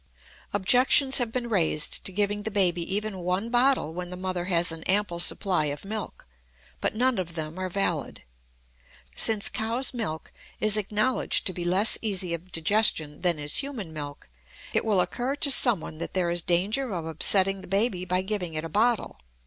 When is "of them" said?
7.19-7.59